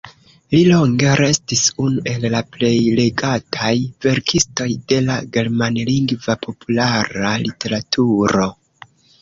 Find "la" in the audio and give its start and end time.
2.35-2.41, 5.11-5.19